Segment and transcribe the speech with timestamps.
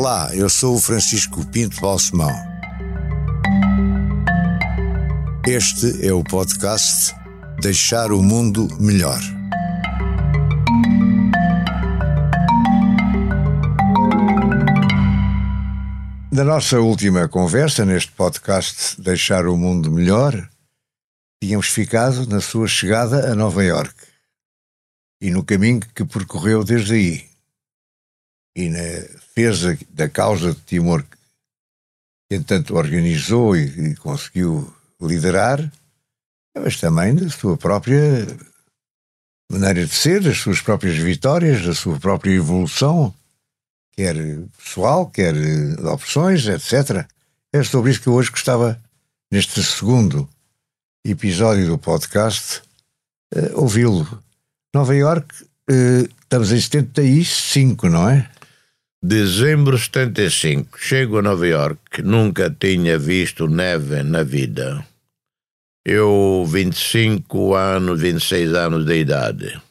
[0.00, 2.30] Olá, eu sou o Francisco Pinto Balsemão.
[5.44, 7.12] Este é o podcast
[7.60, 9.18] Deixar o Mundo Melhor.
[16.30, 20.48] Na nossa última conversa neste podcast Deixar o Mundo Melhor,
[21.42, 23.96] tínhamos ficado na sua chegada a Nova York
[25.20, 27.28] e no caminho que percorreu desde aí
[28.56, 28.78] e na
[29.38, 31.04] defesa da causa de Timor
[32.28, 34.70] que entanto organizou e, e conseguiu
[35.00, 35.72] liderar,
[36.54, 38.26] mas também da sua própria
[39.50, 43.14] maneira de ser, das suas próprias vitórias, da sua própria evolução,
[43.92, 44.14] quer
[44.58, 47.06] pessoal, quer de opções, etc.
[47.52, 48.78] É sobre isso que eu hoje gostava,
[49.32, 50.28] neste segundo
[51.04, 52.60] episódio do podcast,
[53.34, 54.22] uh, ouvi-lo.
[54.74, 58.28] Nova York, uh, estamos em 75, não é?
[59.00, 60.76] Dezembro de 75.
[60.76, 62.02] Chego a Nova York.
[62.02, 64.84] Nunca tinha visto neve na vida.
[65.84, 69.62] Eu, 25 anos, 26 anos de idade.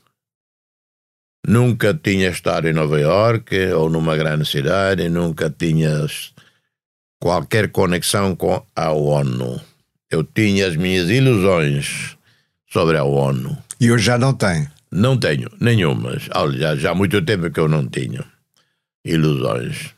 [1.45, 6.07] Nunca tinha estado em Nova York ou numa grande cidade, nunca tinha
[7.19, 9.59] qualquer conexão com a ONU.
[10.09, 12.17] Eu tinha as minhas ilusões
[12.71, 13.57] sobre a ONU.
[13.77, 14.69] E hoje já não tem?
[14.89, 16.29] Não tenho, nenhumas.
[16.57, 18.23] Já, já há muito tempo que eu não tinha
[19.07, 19.95] ilusões.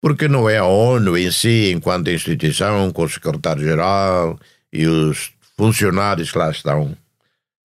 [0.00, 4.38] Porque não é a ONU em si, enquanto instituição, com o secretário-geral
[4.72, 6.96] e os funcionários que lá estão.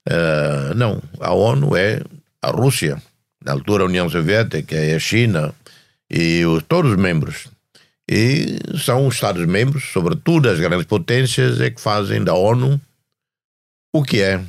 [0.08, 2.02] Uh, não, a ONU é
[2.42, 3.02] a Rússia,
[3.44, 5.53] na altura a União Soviética, é a China
[6.09, 7.48] e os, todos os membros.
[8.09, 12.80] E são os Estados-membros, sobretudo as grandes potências, é que fazem da ONU
[13.94, 14.42] o que é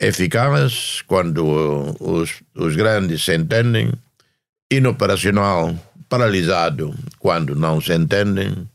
[0.00, 1.44] eficaz quando
[1.98, 3.92] os, os grandes se entendem
[4.70, 5.76] inoperacional,
[6.08, 8.68] paralisado quando não se entendem.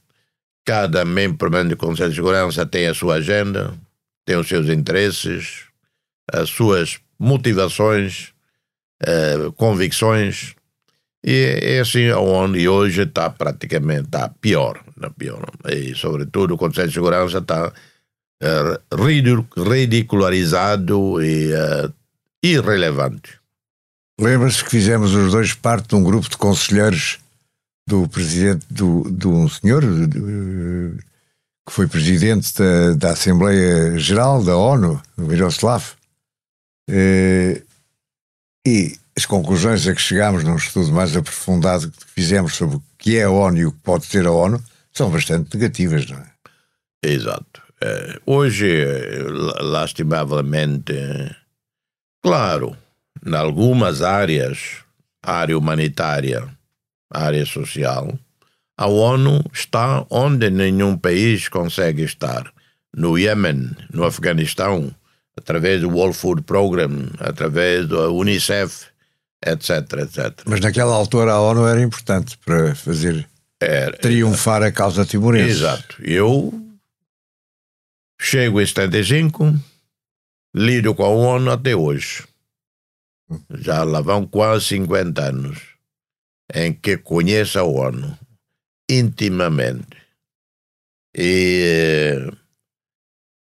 [0.66, 3.74] Cada membro do Conselho de Segurança tem a sua agenda,
[4.26, 5.66] tem os seus interesses,
[6.32, 8.34] as suas motivações,
[9.06, 10.56] eh, convicções.
[11.26, 14.82] E é assim onde hoje está praticamente está pior,
[15.18, 15.46] pior.
[15.70, 17.72] E, sobretudo, o Conselho de Segurança está
[18.42, 18.80] eh,
[19.58, 21.90] ridicularizado e eh,
[22.42, 23.43] irrelevante.
[24.20, 27.20] Lembra-se que fizemos os dois parte de um grupo de conselheiros
[27.88, 29.84] do presidente, do, de um senhor
[31.66, 35.84] que foi presidente da, da Assembleia Geral da ONU, do Miroslav.
[36.90, 37.62] Eh,
[38.66, 43.18] e as conclusões a que chegámos num estudo mais aprofundado que fizemos sobre o que
[43.18, 46.32] é a ONU e o que pode ser a ONU são bastante negativas, não é?
[47.04, 47.62] Exato.
[47.82, 48.86] Eh, hoje,
[49.60, 50.94] lastimavelmente,
[52.22, 52.78] claro,
[53.26, 54.78] em algumas áreas,
[55.22, 56.48] área humanitária,
[57.10, 58.18] área social,
[58.78, 62.52] a ONU está onde nenhum país consegue estar.
[62.96, 64.94] No Iêmen, no Afeganistão,
[65.38, 68.86] através do World Food Program, através do Unicef,
[69.46, 69.70] etc,
[70.04, 70.42] etc.
[70.46, 73.28] Mas naquela altura a ONU era importante para fazer
[73.60, 75.52] era, triunfar a causa timorense.
[75.52, 75.96] Exato.
[76.04, 76.54] Eu
[78.20, 79.54] chego em 75,
[80.56, 82.24] lido com a ONU até hoje.
[83.50, 85.60] Já lá vão quase 50 anos
[86.54, 88.18] em que conheço a ONU
[88.90, 89.98] intimamente.
[91.16, 92.16] E,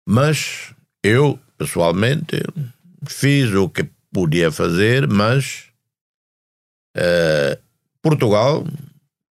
[0.07, 2.41] mas eu, pessoalmente,
[3.07, 5.65] fiz o que podia fazer, mas
[6.97, 7.61] uh,
[8.01, 8.65] Portugal,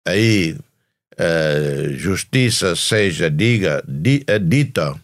[0.05, 4.99] aí uh, justiça seja diga, di, dita,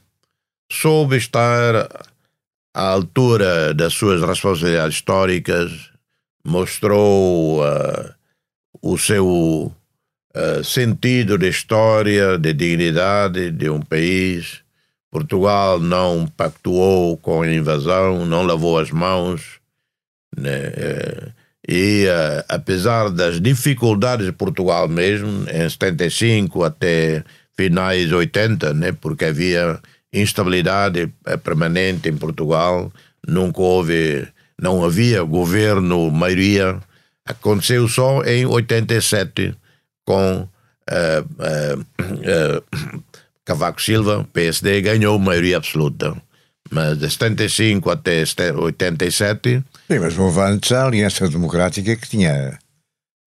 [0.72, 2.09] soube estar
[2.80, 5.90] à altura das suas responsabilidades históricas,
[6.46, 8.14] mostrou uh,
[8.82, 9.74] o seu
[10.34, 14.62] uh, sentido de história, de dignidade de um país.
[15.12, 19.60] Portugal não pactuou com a invasão, não lavou as mãos.
[20.38, 20.72] Né?
[21.68, 27.26] E uh, apesar das dificuldades de Portugal mesmo, em 75 até
[27.58, 28.94] finais 80, né?
[28.94, 29.82] porque havia
[30.14, 32.92] instabilidade é permanente em Portugal,
[33.28, 34.28] nunca houve,
[34.60, 36.80] não havia governo, maioria.
[37.26, 39.56] Aconteceu só em 87
[40.06, 40.48] com uh,
[40.90, 43.04] uh, uh,
[43.46, 46.16] Cavaco Silva, PSD, ganhou maioria absoluta.
[46.72, 48.24] Mas de 75 até
[48.56, 49.64] 87.
[49.88, 52.60] Sim, mas houve antes a Aliança Democrática que tinha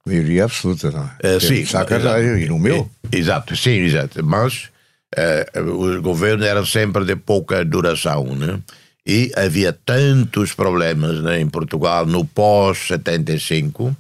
[0.07, 1.41] maioria absoluta, não é?
[1.41, 1.65] Sim.
[1.65, 2.89] Sacarreiro e no meu.
[3.11, 4.25] Exato, sim, exato.
[4.25, 4.72] Mas
[5.17, 8.61] uh, os governos eram sempre de pouca duração, né?
[9.05, 13.97] E havia tantos problemas né, em Portugal no pós-75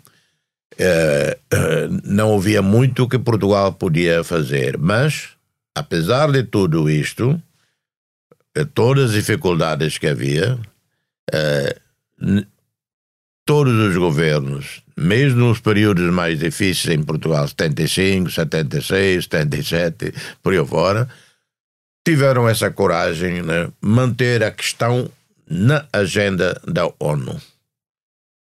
[0.79, 4.79] eh, eh, não havia muito que Portugal podia fazer.
[4.79, 5.31] Mas,
[5.75, 7.41] apesar de tudo isto,
[8.75, 10.58] todas as dificuldades que havia,
[13.44, 20.67] todos os governos, mesmo nos períodos mais difíceis em Portugal, 75, 76, 77, por aí
[20.67, 21.09] fora,
[22.05, 25.09] tiveram essa coragem de né, manter a questão
[25.49, 27.41] na agenda da ONU.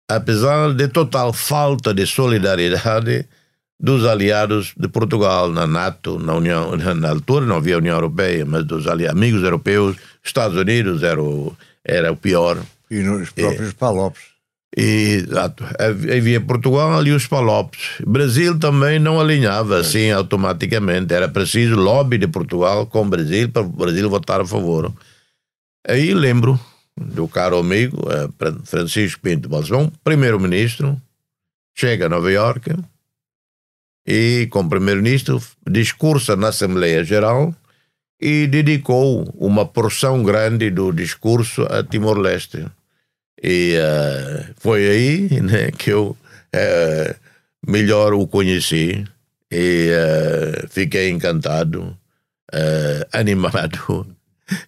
[0.09, 3.27] Apesar de total falta de solidariedade
[3.79, 8.65] dos aliados de Portugal na NATO, na União, na altura não havia União Europeia, mas
[8.65, 12.61] dos amigos europeus, Estados Unidos era o, era o pior.
[12.89, 14.30] E nos próprios e, Palopes.
[14.75, 15.65] Exato.
[15.77, 18.01] Havia Portugal e os Palopes.
[18.07, 21.13] Brasil também não alinhava assim automaticamente.
[21.13, 24.93] Era preciso lobby de Portugal com o Brasil para o Brasil votar a favor.
[25.85, 26.59] Aí lembro
[26.95, 28.29] do caro amigo eh,
[28.63, 31.01] Francisco Pinto Balsão, primeiro-ministro,
[31.73, 32.71] chega a Nova Iorque
[34.05, 37.53] e, como primeiro-ministro, discursa na Assembleia Geral
[38.21, 42.67] e dedicou uma porção grande do discurso a Timor-Leste.
[43.41, 46.15] E uh, foi aí né, que eu
[46.55, 47.15] uh,
[47.67, 49.03] melhor o conheci
[49.51, 51.97] e uh, fiquei encantado,
[53.13, 54.05] animado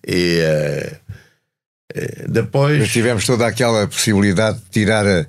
[0.08, 0.40] e
[2.30, 2.80] depois...
[2.80, 5.25] Mas tivemos toda aquela possibilidade de tirar a,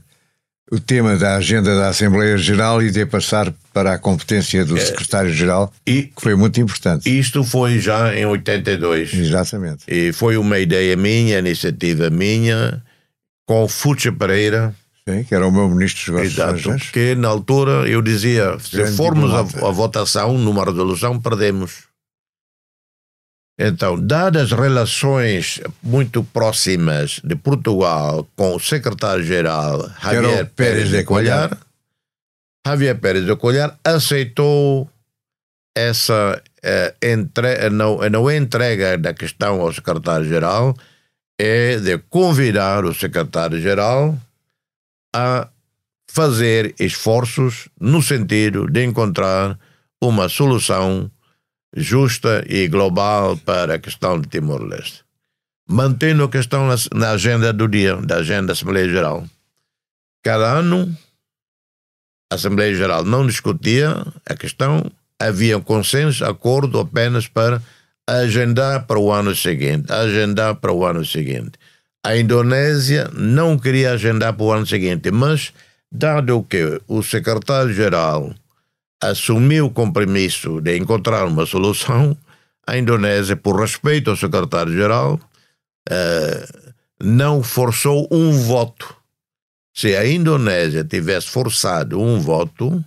[0.70, 5.72] o tema da agenda da Assembleia Geral e de passar para a competência do secretário-geral,
[5.84, 7.10] que foi muito importante.
[7.18, 9.12] Isto foi já em 82.
[9.12, 9.84] Exatamente.
[9.88, 12.80] E foi uma ideia minha, iniciativa minha,
[13.46, 14.74] com Fucha Pereira.
[15.08, 19.30] Sim, que era o meu ministro dos Exato, que na altura eu dizia, se formos
[19.32, 21.84] a, a, votação numa resolução, perdemos.
[23.58, 31.56] Então, dadas as relações muito próximas de Portugal com o secretário-geral Javier Pérez de Colhar,
[32.66, 34.90] Javier Pérez de Colhar aceitou
[35.76, 40.74] essa eh, entre, não, não entrega da questão ao secretário-geral,
[41.38, 44.18] é de convidar o secretário-geral
[45.14, 45.48] a
[46.08, 49.58] fazer esforços no sentido de encontrar
[50.00, 51.10] uma solução
[51.76, 55.04] justa e global para a questão de Timor-Leste,
[55.68, 59.24] mantendo a questão na, agenda do dia, da agenda da Assembleia Geral.
[60.22, 60.96] Cada ano,
[62.30, 64.88] a Assembleia Geral não discutia a questão,
[65.18, 67.60] havia consenso, acordo apenas para
[68.06, 71.52] agendar para o ano seguinte, agendar para o ano seguinte.
[72.04, 75.52] A Indonésia não queria agendar para o ano seguinte, mas,
[75.90, 78.34] dado que o secretário-geral
[79.02, 82.16] assumiu o compromisso de encontrar uma solução,
[82.66, 85.20] a Indonésia, por respeito ao secretário-geral,
[85.90, 86.46] eh,
[87.02, 88.94] não forçou um voto.
[89.74, 92.82] Se a Indonésia tivesse forçado um voto,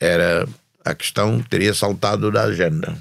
[0.00, 0.48] era
[0.84, 2.96] a questão teria saltado da agenda.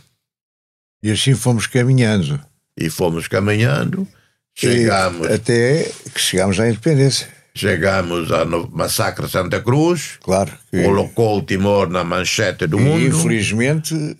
[1.04, 2.40] E assim fomos caminhando.
[2.78, 4.08] E fomos caminhando,
[4.56, 5.28] chegamos.
[5.28, 7.28] E até que chegamos à independência.
[7.54, 10.18] Chegamos ao massacre de Santa Cruz.
[10.22, 10.52] Claro.
[10.70, 10.84] Que...
[10.84, 13.18] Colocou o Timor na manchete do e, mundo.
[13.18, 14.18] Infelizmente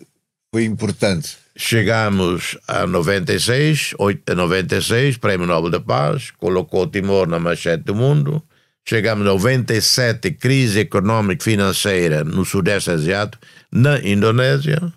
[0.54, 1.38] foi importante.
[1.56, 7.96] Chegamos a 96, 8, 96, Prémio Nobel da Paz, colocou o Timor na manchete do
[7.96, 8.42] mundo.
[8.88, 14.92] Chegamos a 97, crise econômica financeira no Sudeste Asiático, na Indonésia,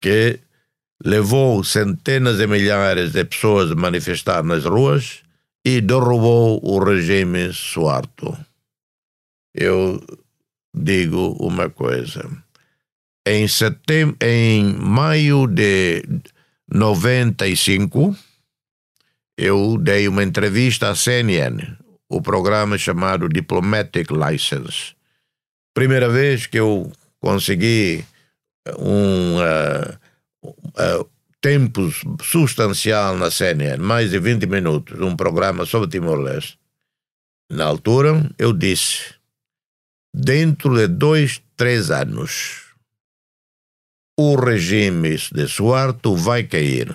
[0.00, 0.40] que
[1.04, 5.22] levou centenas de milhares de pessoas a manifestar nas ruas
[5.64, 8.36] e derrubou o regime Suarto.
[9.54, 10.02] Eu
[10.74, 12.28] digo uma coisa.
[13.26, 16.02] Em, setembro, em maio de
[16.72, 18.16] 95,
[19.36, 21.76] eu dei uma entrevista à CNN,
[22.08, 24.94] o programa chamado Diplomatic License.
[25.74, 26.90] Primeira vez que eu
[27.20, 28.04] consegui
[28.78, 30.07] um uh,
[30.44, 31.90] uh, tempo
[32.22, 36.58] substancial na CNN, mais de 20 minutos, um programa sobre Timor-Leste.
[37.50, 39.14] Na altura, eu disse:
[40.14, 42.66] dentro de dois, três anos,
[44.18, 46.94] o regime de Suarto vai cair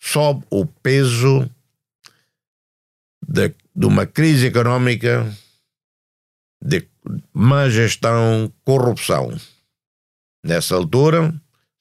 [0.00, 1.48] sob o peso
[3.26, 5.30] de, de uma crise econômica,
[6.60, 6.88] de
[7.32, 9.30] má gestão, corrupção.
[10.44, 11.32] Nessa altura,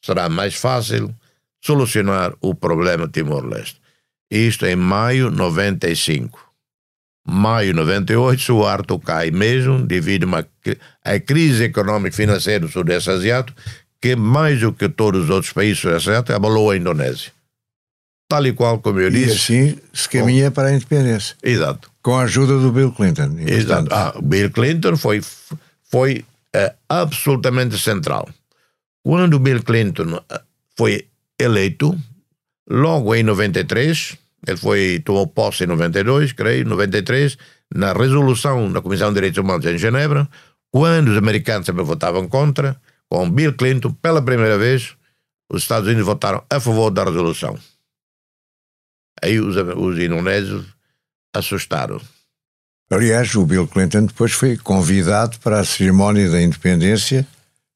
[0.04, 1.14] será mais fácil
[1.64, 3.80] solucionar o problema Timor-Leste.
[4.30, 6.40] Isto em maio 95.
[7.28, 10.28] Maio 98, Suarto cai mesmo devido
[11.04, 13.60] à crise econômica e financeira do Sudeste Asiático,
[14.02, 17.32] que mais do que todos os outros países do Sudeste Asiático abalou a Indonésia.
[18.28, 19.34] tal e qual como eu E disse.
[19.34, 21.36] assim se caminha para a independência.
[21.44, 21.92] Exato.
[22.02, 23.36] Com a ajuda do Bill Clinton.
[23.38, 23.94] E, Exato.
[23.94, 25.22] Ah, Bill Clinton foi,
[25.84, 28.28] foi eh, absolutamente central.
[29.04, 30.42] Quando Bill Clinton eh,
[30.78, 31.08] foi
[31.40, 31.98] eleito,
[32.70, 34.18] logo em 93,
[34.48, 37.38] ele foi, tomou posse em 92, creio, 93,
[37.74, 40.28] na resolução da Comissão de Direitos Humanos em Genebra,
[40.72, 42.80] quando os americanos sempre votavam contra,
[43.10, 44.96] com Bill Clinton, pela primeira vez,
[45.52, 47.58] os Estados Unidos votaram a favor da resolução.
[49.22, 50.66] Aí os, os indonésios
[51.34, 52.02] assustaram.
[52.90, 57.28] aliás, o Bill Clinton depois foi convidado para a cerimónia da independência,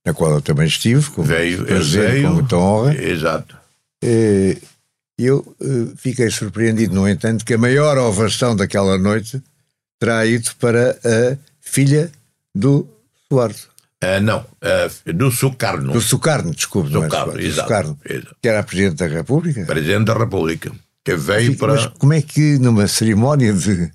[0.06, 2.28] na qual eu também estive, com Veio, prazer, veio.
[2.28, 2.96] com muita honra.
[3.02, 3.56] Exato.
[4.04, 4.58] Eh,
[5.18, 9.42] Eu eh, fiquei surpreendido, no entanto, que a maior ovação daquela noite
[10.00, 12.12] terá ido para a filha
[12.54, 12.86] do
[13.30, 13.56] Suardo.
[14.02, 15.94] Eh, não, eh, do Sukarno.
[15.94, 16.92] Do Sucarno, desculpe.
[16.92, 18.36] não é exato, Sucarno, exato.
[18.42, 19.66] que era a Presidente da República.
[19.66, 20.72] Presidente da República,
[21.04, 21.74] que veio para.
[21.76, 23.90] Mas como é que numa cerimónia de,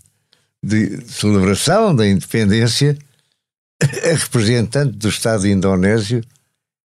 [0.62, 2.96] de celebração da independência,
[3.82, 6.22] a representante do Estado indonésio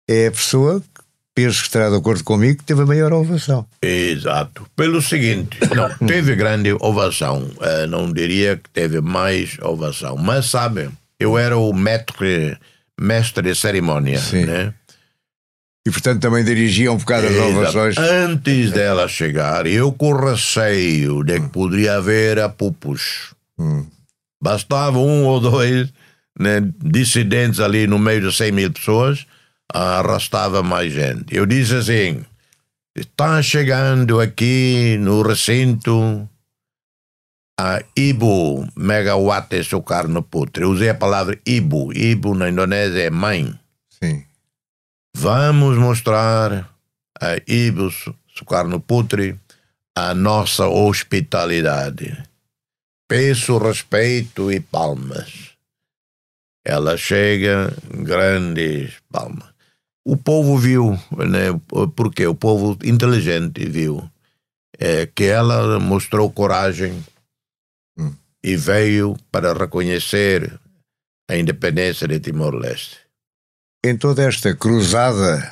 [0.07, 1.01] é a pessoa que,
[1.33, 3.65] penso que estará de acordo comigo, que teve a maior ovação.
[3.81, 4.67] Exato.
[4.75, 7.49] Pelo seguinte, não, teve grande ovação.
[7.61, 10.17] Eh, não diria que teve mais ovação.
[10.17, 12.57] Mas sabe, eu era o maître,
[12.99, 14.19] mestre de cerimônia.
[14.19, 14.45] Sim.
[14.45, 14.73] Né?
[15.87, 17.49] E, portanto, também dirigia um bocado as Exato.
[17.49, 17.97] ovações.
[17.97, 23.33] Antes dela chegar, eu com receio de que poderia haver apupos.
[23.57, 23.85] Hum.
[24.43, 25.91] Bastava um ou dois
[26.39, 29.25] né, dissidentes ali no meio de 100 mil pessoas,
[29.71, 31.35] arrastava mais gente.
[31.35, 32.25] Eu disse assim:
[32.95, 36.27] está chegando aqui no recinto
[37.59, 40.63] a Ibu Megawatt Sukarno Putre.
[40.63, 41.93] Eu usei a palavra Ibu.
[41.93, 43.53] Ibu na Indonésia é mãe.
[44.03, 44.25] Sim.
[45.15, 46.69] Vamos mostrar
[47.19, 47.91] a Ibu
[48.33, 49.39] Sukarno Putri
[49.95, 52.17] a nossa hospitalidade.
[53.07, 55.50] Peço respeito e palmas.
[56.65, 59.49] Ela chega, grandes palmas.
[60.05, 61.59] O povo viu, né,
[61.95, 64.09] porque o povo inteligente viu
[64.79, 67.03] é, que ela mostrou coragem
[67.97, 68.13] Hum.
[68.43, 70.59] e veio para reconhecer
[71.29, 72.97] a independência de Timor-Leste.
[73.83, 75.51] Em toda esta cruzada,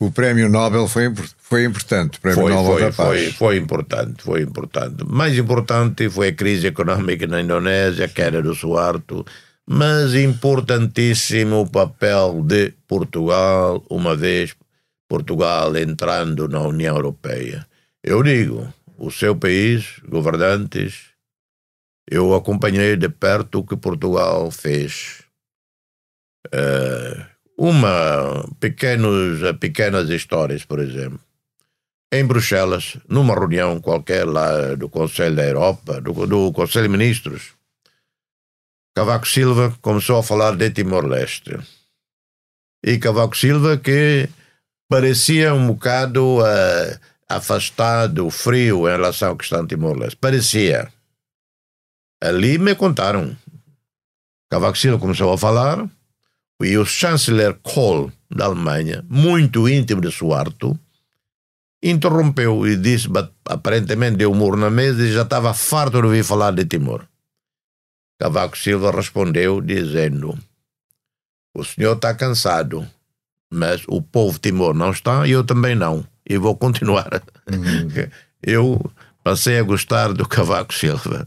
[0.00, 2.18] o Prémio Nobel foi, foi importante.
[2.20, 2.96] Prémio Foi, Nobel foi, da Paz.
[2.96, 5.04] foi, foi importante, foi importante.
[5.06, 9.24] Mais importante foi a crise econômica na Indonésia, a queda do Suarto,
[9.70, 14.56] mas importantíssimo o papel de Portugal, uma vez
[15.06, 17.66] Portugal entrando na União Europeia.
[18.02, 21.08] Eu digo, o seu país, governantes,
[22.10, 25.22] eu acompanhei de perto o que Portugal fez.
[26.50, 27.26] Eh,
[27.58, 31.20] uma pequenos, pequenas histórias, por exemplo
[32.10, 37.57] em Bruxelas, numa reunião qualquer lá do Conselho da Europa, do, do Conselho de Ministros,
[38.98, 41.56] Cavaco Silva começou a falar de Timor-Leste.
[42.84, 44.28] E Cavaco Silva que
[44.88, 50.16] parecia um bocado eh, afastado, frio em relação à questão de Timor-Leste.
[50.16, 50.92] Parecia.
[52.20, 53.36] Ali me contaram.
[54.50, 55.88] Cavaco Silva começou a falar
[56.60, 60.76] e o chanceler Kohl, da Alemanha, muito íntimo de Suarto,
[61.80, 63.06] interrompeu e disse,
[63.44, 67.06] aparentemente deu um murro na mesa e já estava farto de ouvir falar de Timor.
[68.18, 70.38] Cavaco Silva respondeu dizendo:
[71.54, 72.88] O senhor está cansado,
[73.52, 76.04] mas o povo Timor não está e eu também não.
[76.28, 77.22] E vou continuar.
[78.40, 78.92] Eu
[79.24, 81.26] passei a gostar do Cavaco Silva.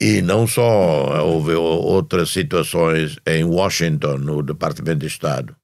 [0.00, 5.54] E não só houve outras situações em Washington, no Departamento de Estado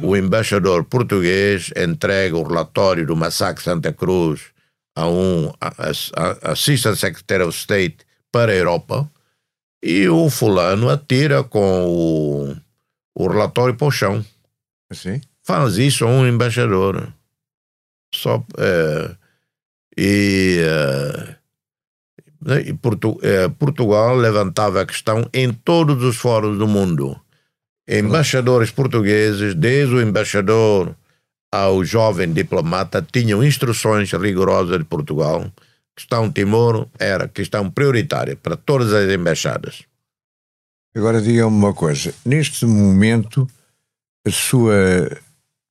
[0.00, 4.52] o embaixador português entrega o relatório do massacre de Santa Cruz
[4.96, 5.52] a um
[6.42, 7.98] Assistant Secretary of State
[8.30, 9.10] para a Europa
[9.82, 12.56] e o fulano atira com o,
[13.14, 14.24] o relatório para o chão.
[14.90, 15.20] Assim?
[15.42, 17.12] Faz isso um embaixador.
[18.14, 19.16] Só, eh,
[19.96, 20.60] e
[22.64, 27.20] e Portu- eh, Portugal levantava a questão em todos os fóruns do mundo.
[27.88, 30.94] Embaixadores portugueses, desde o embaixador
[31.52, 35.50] ao jovem diplomata, tinham instruções rigorosas de Portugal.
[35.98, 39.82] Questão Timor era questão prioritária para todas as embaixadas.
[40.94, 42.14] Agora diga-me uma coisa.
[42.24, 43.50] Neste momento,
[44.24, 45.10] a sua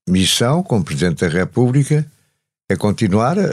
[0.06, 2.06] missão como Presidente da República
[2.70, 3.46] é continuar a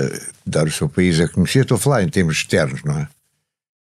[0.45, 1.61] dar o seu país a conhecer.
[1.61, 3.09] Estou a falar em termos externos, não é?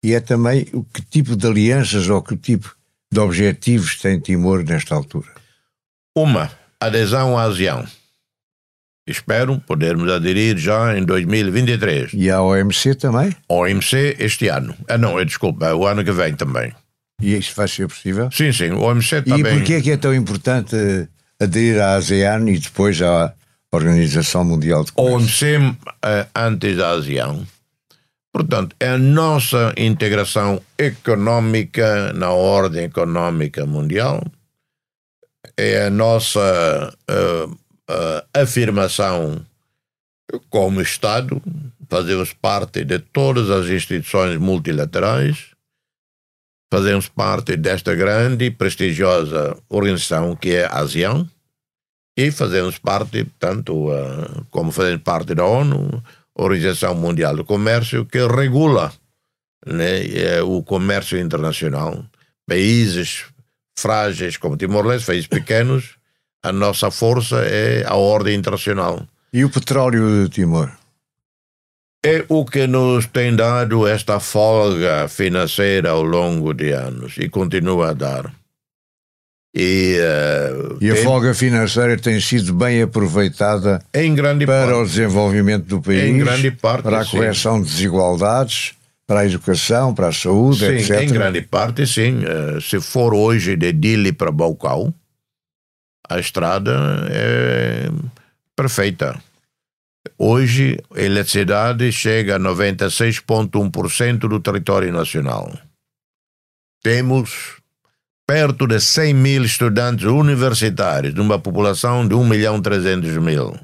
[0.02, 2.74] E é também o que tipo de alianças ou que tipo
[3.12, 5.30] de objetivos tem Timor nesta altura.
[6.16, 7.86] Uma, adesão à ASEAN.
[9.06, 12.12] Espero podermos aderir já em 2023.
[12.14, 13.34] E a OMC também?
[13.48, 14.74] OMC este ano.
[14.88, 16.72] Ah, não, é, desculpa, o ano que vem também.
[17.20, 18.30] E isso vai ser possível?
[18.30, 19.40] Sim, sim, o OMC também.
[19.40, 20.76] E porquê é que é tão importante
[21.40, 23.32] aderir à ASEAN e depois à
[23.72, 25.18] Organização Mundial de Comércio?
[25.18, 27.46] OMC eh, antes da ASEAN.
[28.32, 34.22] Portanto, é a nossa integração económica na ordem económica mundial,
[35.56, 37.58] é a nossa uh,
[38.34, 39.44] afirmação
[40.48, 41.42] como Estado,
[41.88, 45.48] fazemos parte de todas as instituições multilaterais,
[46.72, 51.28] fazemos parte desta grande e prestigiosa organização que é a ASEAN,
[52.16, 56.02] e fazemos parte, tanto uh, como fazemos parte da ONU,
[56.34, 58.92] Organização Mundial do Comércio, que regula
[59.66, 62.04] né, é o comércio internacional.
[62.46, 63.24] Países
[63.78, 65.96] frágeis como Timor-Leste, países pequenos,
[66.42, 69.02] a nossa força é a ordem internacional.
[69.32, 70.70] E o petróleo de Timor?
[72.04, 77.90] É o que nos tem dado esta folga financeira ao longo de anos e continua
[77.90, 78.32] a dar.
[79.54, 81.04] E, uh, e a tem...
[81.04, 84.72] folga financeira tem sido bem aproveitada para parte.
[84.72, 87.62] o desenvolvimento do país, em grande parte, para a correção sim.
[87.62, 88.72] de desigualdades,
[89.06, 91.02] para a educação, para a saúde, sim, etc.
[91.02, 92.22] Em grande parte, sim.
[92.24, 94.92] Uh, se for hoje de Dili para Baucau,
[96.14, 96.72] a estrada
[97.10, 97.90] é
[98.56, 99.20] perfeita.
[100.18, 105.52] Hoje, a eletricidade chega a 96,1% do território nacional.
[106.82, 107.60] Temos
[108.26, 113.56] perto de 100 mil estudantes universitários, de uma população de 1 milhão e 300 mil.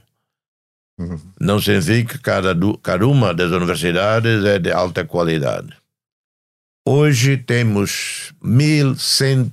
[0.99, 1.21] Uhum.
[1.40, 5.69] Não significa que cada, cada uma das universidades é de alta qualidade.
[6.87, 9.52] Hoje temos 1.100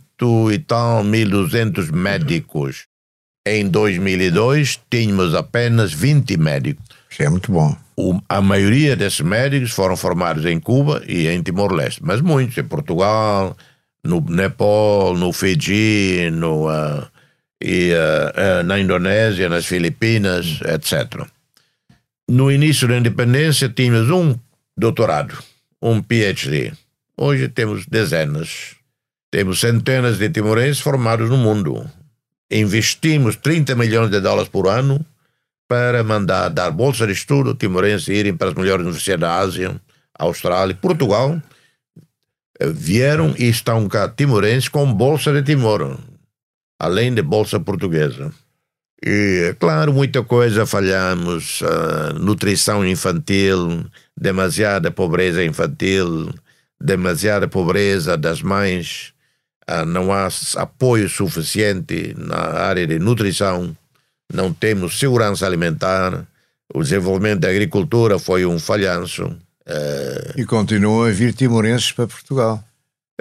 [0.52, 2.86] e tal, 1.200 médicos.
[3.46, 6.86] Em 2002 tínhamos apenas 20 médicos.
[7.10, 7.76] Isso é muito bom.
[7.98, 12.64] O, a maioria desses médicos foram formados em Cuba e em Timor-Leste, mas muitos em
[12.64, 13.56] Portugal,
[14.04, 17.08] no Nepal, no Fiji, no, uh,
[17.62, 21.26] e, uh, uh, na Indonésia, nas Filipinas, etc.
[22.28, 24.38] No início da independência tínhamos um
[24.78, 25.38] doutorado,
[25.82, 26.74] um PhD.
[27.18, 28.76] Hoje temos dezenas.
[29.36, 31.86] Temos centenas de timorenses formados no mundo.
[32.50, 35.06] Investimos 30 milhões de dólares por ano
[35.68, 39.82] para mandar dar bolsa de estudo timorenses irem para as melhores universidades da Ásia,
[40.18, 41.38] Austrália, Portugal
[42.62, 46.00] vieram e estão cá timorenses com bolsa de Timor,
[46.80, 48.32] além de bolsa portuguesa.
[49.06, 56.34] E, claro, muita coisa falhamos, uh, nutrição infantil, demasiada pobreza infantil,
[56.80, 59.14] demasiada pobreza das mães,
[59.88, 63.76] não há apoio suficiente na área de nutrição,
[64.32, 66.26] não temos segurança alimentar,
[66.74, 69.26] o desenvolvimento da agricultura foi um falhanço.
[69.68, 72.64] Uh, e continuam a vir timorenses para Portugal.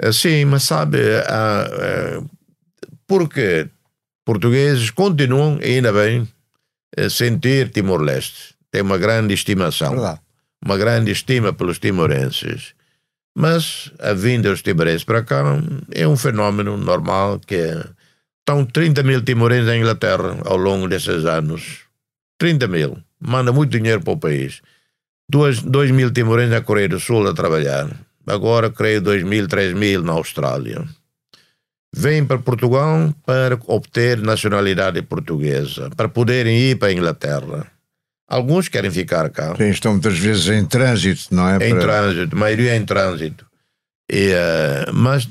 [0.03, 2.29] Uh, sim, mas sabe, uh,
[3.07, 3.67] porque
[4.23, 6.27] portugueses continuam, ainda bem,
[6.97, 8.55] a sentir Timor-Leste.
[8.71, 9.91] Tem uma grande estimação.
[9.91, 10.19] Verdade.
[10.63, 12.74] Uma grande estima pelos timorenses.
[13.37, 15.43] Mas a vinda dos timorenses para cá
[15.91, 17.85] é um fenómeno normal que é,
[18.39, 21.81] estão 30 mil timorenses na Inglaterra ao longo desses anos.
[22.37, 22.97] 30 mil.
[23.19, 24.61] Manda muito dinheiro para o país.
[25.29, 27.89] 2 mil timorenses na Coreia do Sul a trabalhar.
[28.25, 30.83] Agora, creio, 2 mil, 3 mil na Austrália.
[31.93, 37.74] Vêm para Portugal para obter nacionalidade portuguesa, para poderem ir para a Inglaterra.
[38.27, 39.55] Alguns querem ficar cá.
[39.55, 41.55] Sim, estão muitas vezes em trânsito, não é?
[41.55, 41.79] Em para...
[41.79, 43.45] trânsito, a maioria em trânsito.
[44.11, 45.27] E, uh, mas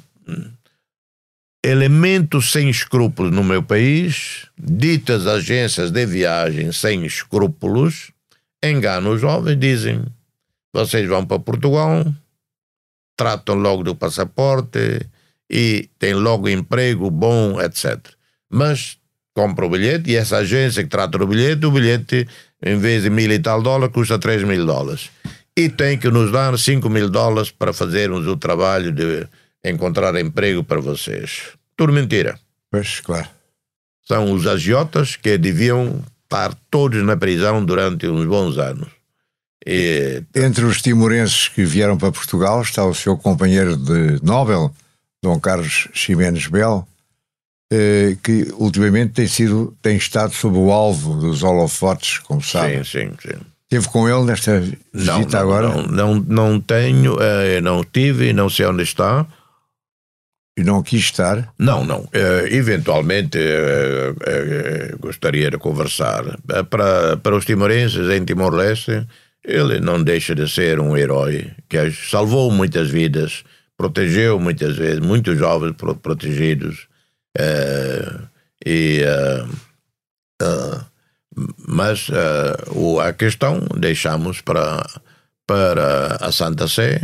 [1.64, 8.12] elementos sem escrúpulos no meu país, ditas agências de viagem sem escrúpulos,
[8.62, 10.04] enganam os jovens, dizem:
[10.72, 12.04] vocês vão para Portugal,
[13.16, 15.00] tratam logo do passaporte
[15.50, 17.98] e têm logo emprego bom, etc.
[18.50, 18.98] Mas
[19.34, 22.28] compra o bilhete e essa agência que trata do bilhete, o bilhete,
[22.62, 25.10] em vez de mil e tal dólares, custa três mil dólares.
[25.56, 29.26] E tem que nos dar cinco mil dólares para fazermos o trabalho de
[29.64, 31.52] encontrar emprego para vocês.
[31.76, 32.38] Tudo mentira.
[32.70, 33.28] Pois, claro.
[34.06, 38.88] São os agiotas que deviam estar todos na prisão durante uns bons anos.
[39.66, 40.22] E...
[40.34, 44.70] Entre os timorenses que vieram para Portugal está o seu companheiro de Nobel,
[45.22, 46.93] Dom Carlos Ximenes Bel, eh,
[48.22, 52.84] que ultimamente tem, sido, tem estado sob o alvo dos holofotes, como sabe.
[52.84, 53.38] Sim, sim, sim.
[53.68, 55.68] Teve com ele nesta visita não, não, agora?
[55.68, 59.26] Não, não, não tenho, eh, não tive, não sei onde está.
[60.56, 61.52] E não quis estar?
[61.58, 62.02] Não, não.
[62.02, 63.38] Uh, eventualmente
[65.00, 66.22] gostaria de conversar.
[66.70, 69.04] para, para os timorenses em Timor-Leste,
[69.44, 73.42] ele não deixa de ser um herói que salvou muitas vidas,
[73.76, 76.86] protegeu muitas vezes muitos jovens protegidos.
[78.64, 79.02] E,
[81.66, 82.08] mas
[83.02, 84.84] a questão deixamos para,
[85.46, 87.00] para a Santa Sé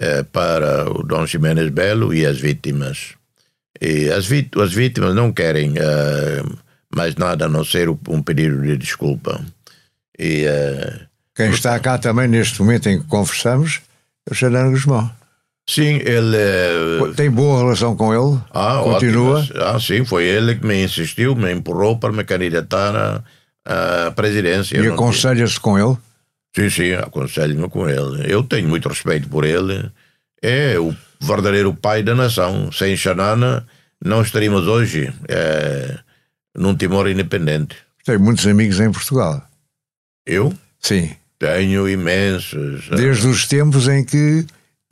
[0.00, 3.14] eh, para o Dom Ximenes Belo e as vítimas.
[3.80, 4.26] E as,
[4.60, 6.42] as vítimas não querem eh,
[6.94, 9.44] mais nada a não ser um pedido de desculpa.
[10.18, 13.82] E, eh, Quem está cá também neste momento em que conversamos
[14.28, 15.10] é o Xanano Guzmão.
[15.68, 17.12] Sim, ele.
[17.16, 18.40] Tem boa relação com ele?
[18.50, 19.46] Ah, Continua?
[19.56, 23.24] Ah, sim, foi ele que me insistiu, me empurrou para me candidatar
[23.64, 24.76] à, à presidência.
[24.78, 25.96] E aconselha-se com ele?
[26.54, 28.30] Sim, sim, aconselho-me com ele.
[28.30, 29.90] Eu tenho muito respeito por ele.
[30.42, 32.70] É o verdadeiro pai da nação.
[32.72, 33.66] Sem Xanana,
[34.04, 35.98] não estaríamos hoje é,
[36.54, 37.76] num Timor independente.
[38.04, 39.42] Tem muitos amigos em Portugal.
[40.26, 40.52] Eu?
[40.80, 41.12] Sim.
[41.38, 42.88] Tenho imensos.
[42.90, 44.44] Desde os tempos em que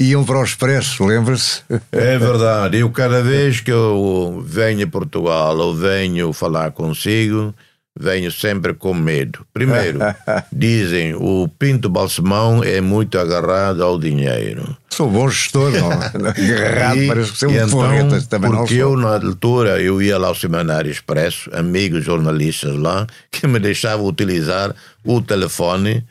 [0.05, 1.63] iam para o Expresso, lembra-se?
[1.93, 2.79] É verdade.
[2.79, 7.55] Eu, cada vez que eu venho a Portugal ou venho falar consigo,
[7.99, 9.47] venho sempre com medo.
[9.53, 9.99] Primeiro,
[10.53, 14.77] dizem o Pinto Balsemão é muito agarrado ao dinheiro.
[14.89, 15.93] Sou bom gestor, não?
[15.93, 20.19] agarrado, e, parece que ser um então, porreta, também Porque eu, na altura, eu ia
[20.19, 26.05] lá ao Semanário Expresso, amigos jornalistas lá, que me deixavam utilizar o telefone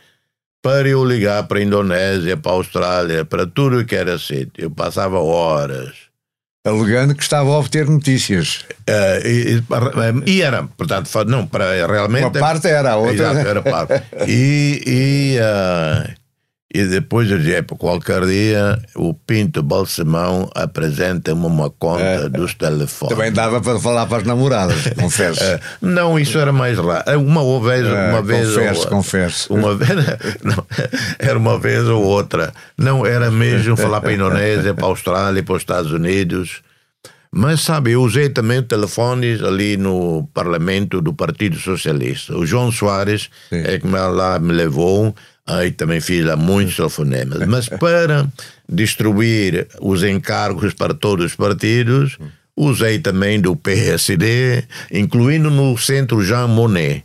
[0.62, 4.52] para eu ligar para a Indonésia, para a Austrália, para tudo que era sítio.
[4.58, 6.10] Eu passava horas
[6.65, 8.65] alegando que estava a obter notícias.
[8.88, 9.63] Uh, e,
[10.26, 12.24] e, era, portanto, não, para realmente.
[12.24, 13.13] Uma parte era, a outra.
[13.13, 14.04] Exato, era parte.
[14.28, 16.18] E, e, uh,
[16.71, 17.39] e depois eu
[17.77, 23.15] qualquer dia o Pinto Balsemão apresenta-me uma conta é, dos telefones.
[23.15, 25.43] Também dava para falar para as namoradas, confesso.
[25.43, 27.19] É, não, isso era mais raro.
[27.19, 28.47] Uma vez, é, uma vez.
[28.49, 29.53] Confesso, ou, confesso.
[29.53, 29.89] Uma vez,
[30.43, 30.65] não,
[31.17, 32.53] era uma vez ou outra.
[32.77, 36.62] Não era mesmo falar para a Indonésia, para a Austrália, para os Estados Unidos.
[37.32, 42.36] Mas, sabe, eu usei também telefones ali no parlamento do Partido Socialista.
[42.36, 43.63] O João Soares Sim.
[43.65, 45.15] é que lá me levou
[45.49, 47.39] Aí também fiz lá muitos telefonemas.
[47.47, 48.27] Mas para
[48.71, 52.19] distribuir os encargos para todos os partidos,
[52.55, 57.03] usei também do PSD, incluindo no centro Jean Monnet.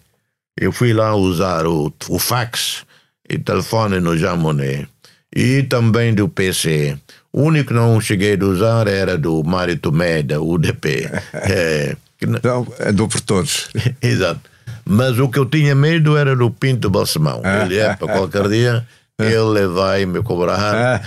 [0.61, 2.85] Eu fui lá usar o, o fax
[3.29, 4.87] e telefone no Jean Monnet.
[5.35, 6.99] E também do PC.
[7.33, 11.09] O único que não cheguei a usar era do Mário Tomé, da UDP.
[11.33, 13.71] é, então, andou por todos.
[14.03, 14.54] Exato.
[14.85, 17.41] Mas o que eu tinha medo era do Pinto Balsemão.
[17.45, 17.65] Ah.
[17.65, 18.87] Ele é para qualquer dia.
[19.19, 21.01] Ele vai me cobrar.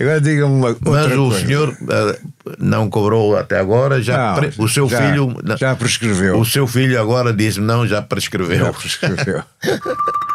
[0.00, 1.46] Agora diga-me uma Mas o coisa.
[1.46, 2.16] senhor uh,
[2.58, 4.00] não cobrou até agora.
[4.00, 5.36] Já não, o seu já, filho.
[5.58, 6.40] Já prescreveu.
[6.40, 8.64] O seu filho agora diz não, já prescreveu.
[8.64, 9.42] Já prescreveu.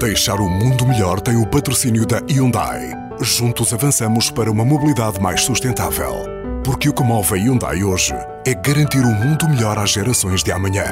[0.00, 2.92] Deixar o mundo melhor tem o patrocínio da Hyundai.
[3.20, 6.45] Juntos avançamos para uma mobilidade mais sustentável.
[6.66, 8.12] Porque o que move a Hyundai hoje
[8.44, 10.84] é garantir um mundo melhor às gerações de amanhã.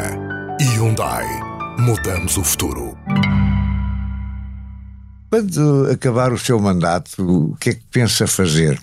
[0.60, 1.26] Hyundai.
[1.80, 2.96] Mudamos o futuro.
[5.28, 8.80] Quando acabar o seu mandato, o que é que pensa fazer?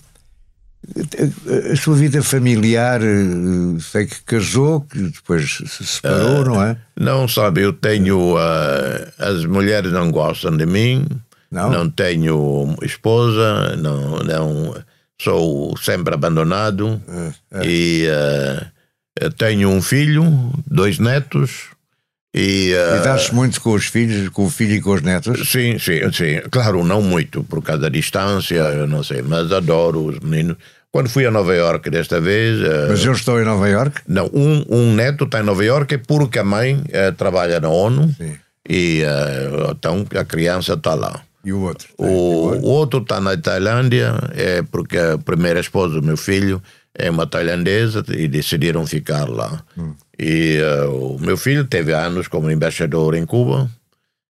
[1.72, 6.76] A sua vida familiar, eh, sei que casou, que depois se separou, uh, não é?
[6.94, 8.34] Não, sabe, eu tenho.
[8.34, 11.06] Uh, as mulheres não gostam de mim,
[11.50, 14.18] não, não tenho esposa, não.
[14.18, 14.74] não
[15.22, 17.66] sou sempre abandonado é, é.
[17.66, 20.24] e uh, tenho um filho,
[20.66, 21.70] dois netos.
[22.34, 25.50] E, uh, e dás muito com os filhos, com o filho e com os netos?
[25.50, 26.40] Sim, sim, sim.
[26.50, 30.56] Claro, não muito, por causa da distância, eu não sei, mas adoro os meninos.
[30.90, 32.60] Quando fui a Nova York desta vez.
[32.60, 34.02] Uh, mas eu estou em Nova York?
[34.08, 38.14] Não, um, um neto está em Nova York porque a mãe uh, trabalha na ONU
[38.16, 38.36] sim.
[38.68, 39.02] e
[39.70, 41.22] então a criança está lá.
[41.44, 41.88] E o outro?
[41.98, 46.62] O, o outro está na Tailândia, é porque a primeira esposa do meu filho
[46.94, 49.62] é uma tailandesa e decidiram ficar lá.
[49.76, 49.94] Hum.
[50.18, 53.70] E uh, o meu filho teve anos como embaixador em Cuba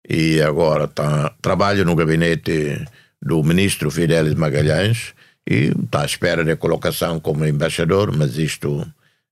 [0.08, 2.84] e agora tá, trabalha no gabinete
[3.20, 5.14] do ministro Fidel Magalhães
[5.48, 8.86] e está à espera de colocação como embaixador, mas isto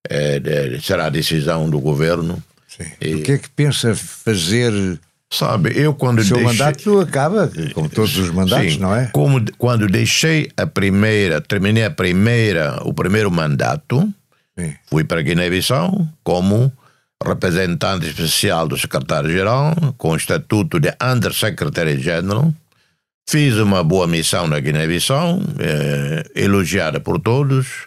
[0.08, 2.42] é, de, será decisão do governo.
[2.66, 2.90] Sim.
[3.00, 4.72] E, o que é que pensa fazer
[5.30, 6.52] Sabe, eu quando o seu deixei...
[6.52, 9.10] mandato acaba, como todos os mandatos, Sim, não é?
[9.12, 14.10] Como quando deixei a primeira, terminei a primeira, o primeiro mandato,
[14.58, 14.74] Sim.
[14.86, 16.72] fui para Guiné-Bissau como
[17.22, 22.52] representante especial do secretário-geral, com o estatuto de Under Secretary General.
[23.28, 27.86] Fiz uma boa missão na Guiné-Bissau, eh, elogiada por todos.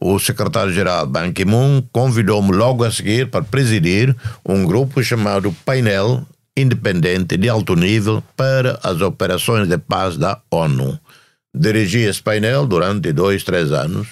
[0.00, 6.24] O secretário-geral Ban Ki-moon convidou-me logo a seguir para presidir um grupo chamado Painel
[6.56, 10.98] Independente de Alto Nível para as Operações de Paz da ONU.
[11.54, 14.08] Dirigi esse painel durante dois, três anos.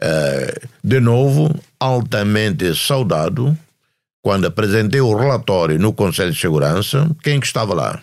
[0.00, 3.56] Eh, de novo, altamente saudado,
[4.22, 8.02] quando apresentei o relatório no Conselho de Segurança, quem que estava lá?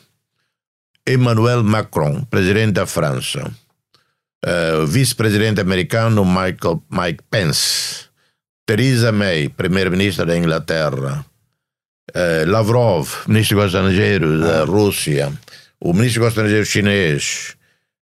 [1.08, 3.52] Emmanuel Macron, presidente da França.
[4.46, 8.06] Uh, vice-presidente americano Michael, Mike Pence.
[8.66, 11.26] Theresa May, primeira-ministra da Inglaterra.
[12.10, 15.32] Uh, Lavrov, ministro dos Estrangeiros da Rússia.
[15.80, 17.56] O ministro dos Estrangeiros chinês.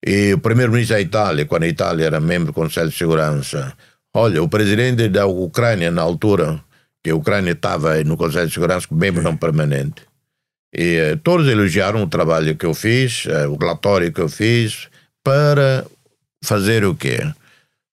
[0.07, 3.73] E o primeiro-ministro da Itália, quando a Itália era membro do Conselho de Segurança.
[4.13, 6.61] Olha, o presidente da Ucrânia, na altura,
[7.03, 10.03] que a Ucrânia estava no Conselho de Segurança como membro não permanente.
[10.75, 14.89] E uh, todos elogiaram o trabalho que eu fiz, uh, o relatório que eu fiz,
[15.23, 15.87] para
[16.43, 17.21] fazer o quê?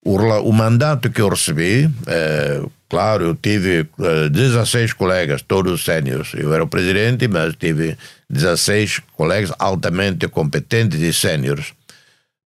[0.04, 3.90] O, o mandato que eu recebi, uh, claro, eu tive
[4.30, 6.34] 16 colegas, todos séniores.
[6.34, 7.98] Eu era o presidente, mas tive
[8.30, 11.74] 16 colegas altamente competentes e séniores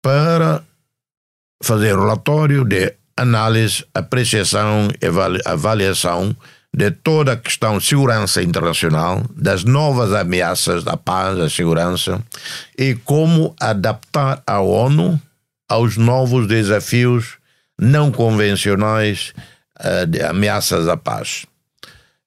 [0.00, 0.62] para
[1.60, 5.08] fazer relatório de análise, apreciação e
[5.44, 6.36] avaliação
[6.72, 12.22] de toda a questão de segurança internacional, das novas ameaças da paz, da segurança
[12.78, 15.20] e como adaptar a ONU
[15.68, 17.38] aos novos desafios
[17.76, 19.34] não convencionais
[19.80, 21.46] uh, de ameaças à paz.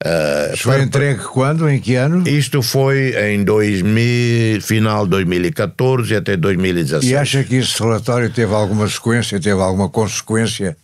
[0.03, 1.69] Uh, foi entregue quando?
[1.69, 2.27] Em que ano?
[2.27, 7.11] Isto foi em 2000, final de 2014 até 2016.
[7.11, 10.75] E acha que esse relatório teve alguma sequência, teve alguma consequência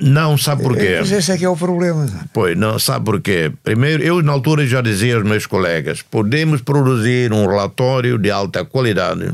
[0.00, 0.96] não, sabe porquê?
[0.98, 2.06] Mas esse é que é o problema.
[2.32, 3.52] Pois, não, sabe porquê?
[3.62, 8.64] Primeiro, eu na altura já dizia aos meus colegas, podemos produzir um relatório de alta
[8.64, 9.32] qualidade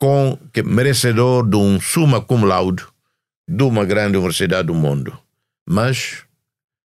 [0.00, 2.84] com que merecedor de um suma cum laude
[3.48, 5.16] de uma grande universidade do mundo.
[5.68, 6.22] Mas,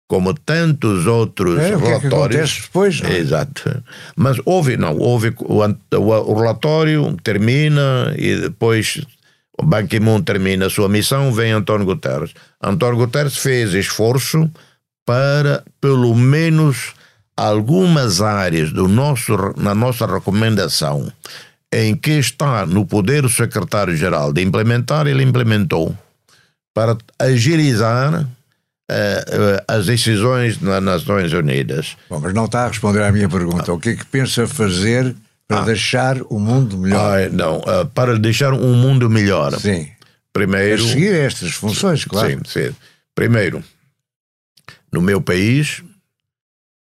[0.08, 2.54] como tantos outros é, relatórios...
[2.54, 3.10] Que é que depois, não?
[3.10, 3.18] É?
[3.18, 3.84] Exato.
[4.16, 9.06] Mas houve, não, houve, o, o, o relatório termina e depois
[9.58, 12.34] o Ban Ki-moon termina a sua missão, vem António Guterres.
[12.62, 14.50] António Guterres fez esforço
[15.06, 16.94] para, pelo menos,
[17.38, 21.12] algumas áreas do nosso, na nossa recomendação
[21.72, 25.96] em que está no poder do secretário-geral de implementar, ele implementou
[26.74, 28.26] para agilizar
[29.68, 31.98] as decisões nas Nações Unidas.
[32.10, 33.74] Bom, mas não está a responder à minha pergunta.
[33.74, 35.16] O que é que pensa fazer
[35.48, 35.66] para ah.
[35.66, 37.20] deixar o mundo melhor.
[37.20, 39.58] Ah, não, uh, para deixar um mundo melhor.
[39.60, 39.90] Sim.
[40.34, 40.84] Primeiro.
[40.84, 42.30] Para seguir estas funções, claro.
[42.30, 42.76] Sim, sim.
[43.14, 43.64] Primeiro,
[44.92, 45.82] no meu país,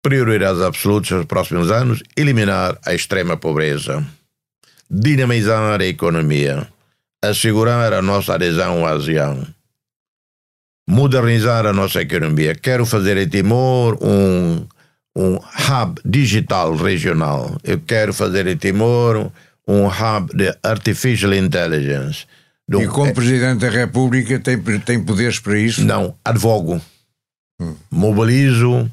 [0.03, 4.05] prioridades absolutas nos próximos anos: eliminar a extrema pobreza,
[4.89, 6.67] dinamizar a economia,
[7.23, 9.47] assegurar a nossa adesão ao ASEAN,
[10.87, 12.55] modernizar a nossa economia.
[12.55, 14.67] Quero fazer em Timor um
[15.15, 17.57] um hub digital regional.
[17.63, 19.31] Eu quero fazer em Timor
[19.67, 22.25] um hub de artificial intelligence.
[22.69, 25.83] e como é, Presidente da República tem, tem poderes para isso?
[25.83, 26.81] Não, advogo.
[27.59, 27.75] Hum.
[27.91, 28.89] Mobilizo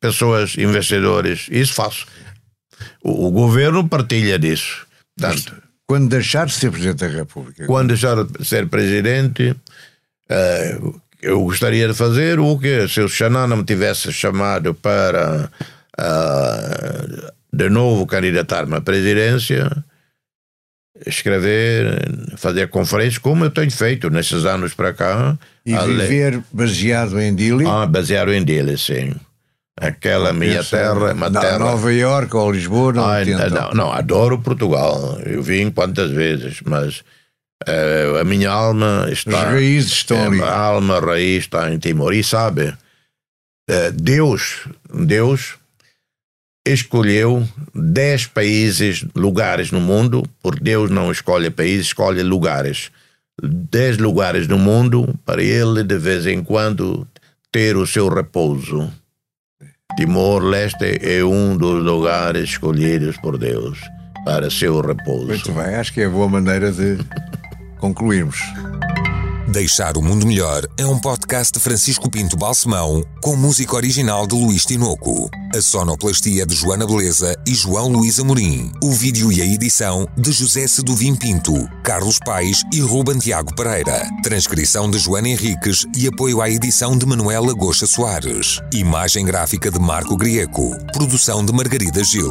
[0.00, 1.48] pessoas, investidores.
[1.50, 2.06] Isso faço.
[3.02, 4.86] O, o governo partilha disso.
[5.16, 7.66] Tanto, quando deixar de ser Presidente da República?
[7.66, 9.54] Quando deixar de ser Presidente,
[10.32, 15.50] uh, eu gostaria de fazer o que se o Xanana me tivesse chamado para
[15.98, 19.70] uh, de novo candidatar-me à presidência,
[21.06, 25.38] escrever, fazer conferências, como eu tenho feito nesses anos para cá.
[25.64, 27.66] E viver baseado em Dili?
[27.66, 29.14] Ah, baseado em Dili, sim.
[29.76, 31.58] Aquela minha terra, uma terra.
[31.58, 35.18] Nova York ou Lisboa, não, ah, não, não, adoro Portugal.
[35.24, 37.02] Eu vim quantas vezes, mas
[37.68, 39.42] Uh, a minha alma está.
[39.42, 40.42] As raízes estão é, ali.
[40.42, 42.14] A alma, a raiz está em Timor.
[42.14, 45.54] E sabe, uh, Deus, Deus
[46.66, 52.90] escolheu dez países, lugares no mundo, porque Deus não escolhe países, escolhe lugares.
[53.42, 57.06] Dez lugares no mundo para ele, de vez em quando,
[57.50, 58.92] ter o seu repouso.
[59.96, 63.78] Timor-Leste é um dos lugares escolhidos por Deus
[64.24, 65.26] para seu repouso.
[65.26, 66.98] Muito bem, acho que é boa maneira de
[67.82, 68.38] concluirmos.
[69.48, 74.36] Deixar o Mundo Melhor é um podcast de Francisco Pinto Balsemão com música original de
[74.36, 75.28] Luís Tinoco.
[75.54, 78.70] A sonoplastia de Joana Beleza e João Luís Amorim.
[78.82, 84.08] O vídeo e a edição de José Seduvim Pinto, Carlos Paes e Ruben Tiago Pereira.
[84.22, 88.60] Transcrição de Joana Henriques e apoio à edição de Manuela Goxa Soares.
[88.72, 90.70] Imagem gráfica de Marco Grieco.
[90.92, 92.30] Produção de Margarida Gil.